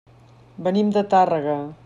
Venim 0.67 0.89
de 0.97 1.05
Tàrrega. 1.13 1.59